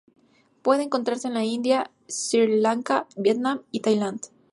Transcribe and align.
Puede 0.63 0.81
encontrarse 0.81 1.27
en 1.27 1.35
la 1.35 1.43
India, 1.43 1.91
Sri 2.07 2.59
Lanka, 2.59 3.05
Vietnam 3.17 3.61
y 3.69 3.81
Tailandia. 3.81 4.31